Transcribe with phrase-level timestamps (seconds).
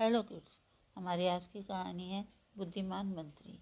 [0.00, 0.52] Hello kids,
[0.96, 2.22] हमारी आज की कहानी है
[2.58, 3.58] बुद्धिमान मंत्री।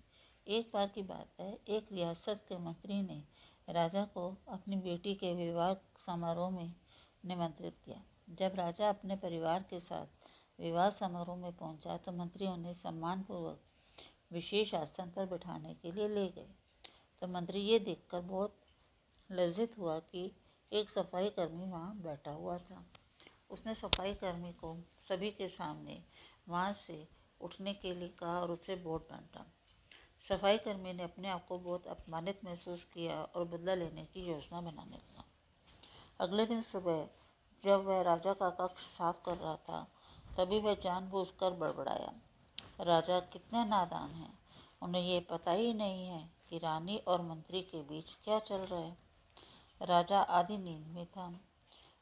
[0.47, 3.17] एक बार की बात है, एक रियासत के मंत्री ने
[3.69, 5.73] राजा को अपनी बेटी के विवाह
[6.07, 6.71] समारोह में
[7.25, 7.97] निमंत्रित किया।
[8.39, 10.29] जब राजा अपने परिवार के साथ
[10.59, 13.61] विवाह समारोह में पहुँचा तो मंत्री उन्हें सम्मानपूर्वक
[14.33, 16.49] विशेष आसन पर बिठाने के लिए ले गए।
[17.23, 18.61] तो मंत्री ये देखकर बहुत
[19.31, 20.31] लज्जित हुआ कि
[20.73, 22.85] एक सफ़ाई कर्मी वहाँ बैठा हुआ था।
[23.51, 24.77] उसने सफ़ाई कर्मी को
[25.09, 26.03] सभी के सामने
[26.49, 27.09] वहाँ से
[27.41, 29.47] उठने के लिए कहा और उसे बहुत डांटा
[30.29, 34.61] सफ़ाई कर्मी ने अपने आप को बहुत अपमानित महसूस किया और बदला लेने की योजना
[34.61, 35.25] बनाने लगा।
[36.21, 37.09] अगले दिन सुबह,
[37.63, 39.93] जब वह राजा का कक्ष साफ़ कर रहा था,
[40.37, 42.13] तभी वह जानबूझकर बड़बड़ाया।
[42.81, 44.39] राजा, कितने नादान हैं।
[44.83, 48.81] उन्हें ये पता ही नहीं है कि रानी और मंत्री के बीच क्या चल रहा
[48.81, 48.97] है।
[49.83, 51.41] राजा आधी नींद में था।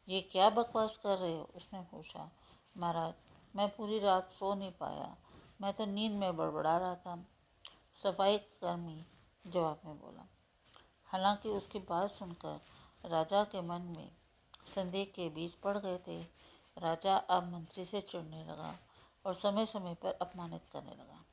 [0.08, 1.50] ये क्या बकवास कर रहे हो?
[1.54, 2.30] उसने पूछा।
[2.76, 3.14] महाराज,
[3.56, 5.16] मैं पूरी रात सो नहीं पाया।
[5.60, 7.24] मैं तो नींद में बड़बड़ा रहा था।
[8.02, 9.04] सफ़ाई कर्मी
[9.46, 10.26] जवाब में बोला।
[11.06, 12.60] हालाँकि उसकी बात सुनकर
[13.08, 14.10] राजा के मन में
[14.74, 16.22] संदेह के बीच पड़ गए थे।
[16.78, 18.78] राजा अब मंत्री से चिढ़ने लगा
[19.26, 21.24] और समय समय पर अपमानित करने लगा।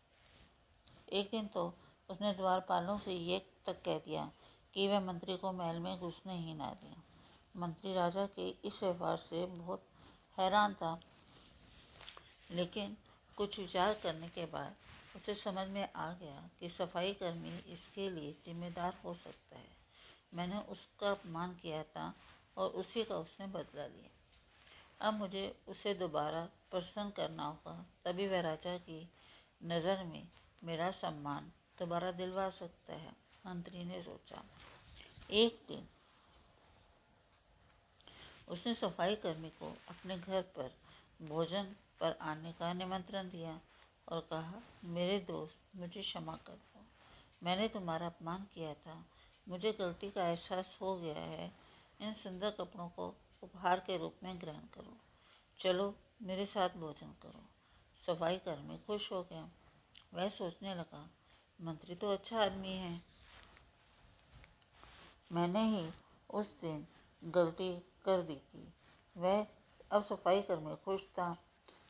[1.13, 1.73] एक दिन तो
[2.09, 4.31] उसने द्वारपालों से ये तक कह दिया
[4.73, 6.95] कि वह मंत्री को महल में घुसने ही ना दें।
[7.57, 9.83] मंत्री राजा के इस व्यवहार से बहुत
[10.37, 10.99] हैरान था।
[12.53, 12.97] लेकिन
[13.37, 14.75] कुछ विचार करने के बाद
[15.15, 19.71] उसे समझ में आ गया कि सफ़ाई कर्मी इसके लिए जिम्मेदार हो सकता है।
[20.33, 22.13] मैंने उसका अपमान किया था
[22.57, 28.41] और उसी का उसने बदला लिया। अब मुझे उसे दोबारा प्रसन्न करना होगा, तभी वह
[28.41, 29.07] राजा की
[29.61, 30.27] नज़र में
[30.63, 33.11] मेरा सम्मान दोबारा दिलवा सकता है,
[33.45, 34.43] मंत्री ने सोचा।
[35.31, 35.87] एक दिन
[38.47, 40.71] उसने सफ़ाई कर्मी को अपने घर पर
[41.21, 43.61] भोजन पर आने का निमंत्रण दिया
[44.09, 46.85] और कहा, मेरे दोस्त, मुझे क्षमा कर दो।
[47.43, 49.05] मैंने तुम्हारा अपमान किया था।
[49.49, 51.53] मुझे गलती का एहसास हो गया है।
[52.01, 54.97] इन सुंदर कपड़ों को उपहार के रूप में ग्रहण करो।
[55.59, 57.43] चलो, मेरे साथ भोजन करो।
[58.07, 59.49] सफ़ाई कर्मी खुश हो गया।
[60.13, 61.09] वह सोचने लगा,
[61.61, 63.01] मंत्री तो अच्छा आदमी है।
[65.31, 65.91] मैंने ही
[66.29, 66.87] उस दिन
[67.23, 68.73] गलती कर दी थी।
[69.17, 69.47] वह
[69.91, 71.37] अब सफ़ाई कर्मी खुश था।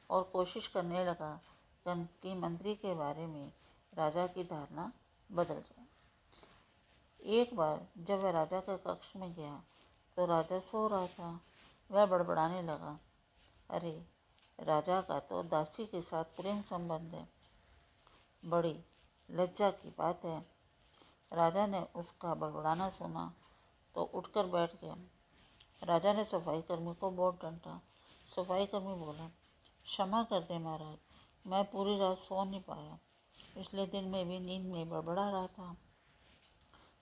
[0.10, 1.42] और कोशिश करने लगा
[1.88, 3.54] कि मंत्री के बारे में
[3.94, 4.92] राजा की धारणा
[5.32, 5.86] बदल जाए।
[7.24, 9.64] एक बार जब वह राजा के कक्ष में गया
[10.16, 11.42] तो राजा सो रहा था।
[11.92, 13.00] वह बड़बड़ाने लगा,
[13.70, 14.06] अरे,
[14.60, 17.30] राजा का तो दासी के साथ प्रेम संबंध है।
[18.46, 18.84] बड़ी
[19.32, 20.46] लज्जा की बात है।
[21.34, 23.34] राजा ने उसका बड़बड़ाना सुना
[23.96, 24.96] तो उठकर बैठ गया।
[25.84, 27.82] राजा ने सफ़ाई कर्मी को बहुत डांटा।
[28.36, 29.30] सफ़ाई कर्मी बोला
[29.86, 30.98] क्षमा कर दे महाराज।
[31.48, 33.00] मैं पूरी रात सो नहीं पाया।
[33.56, 35.76] पिछले दिन में भी नींद में बड़बड़ा रहा था।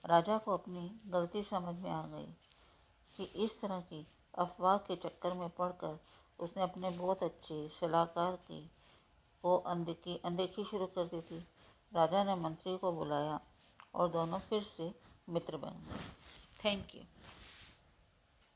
[0.04, 2.26] राजा को अपनी गलती समझ में आ गई
[3.16, 4.06] कि इस तरह की
[4.38, 5.98] अफवाह के चक्कर में पड़कर
[6.38, 8.70] उसने अपने बहुत अच्छे सलाहकार की
[9.42, 11.38] को, अनदेखी अनदेखी शुरू कर दी थी।
[11.92, 13.40] राजा ने मंत्री को बुलाया
[13.94, 14.94] और दोनों फिर से
[15.28, 16.04] मित्र बन गए।
[16.64, 17.02] Thank you